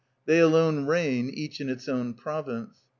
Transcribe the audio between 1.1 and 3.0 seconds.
each in its own province.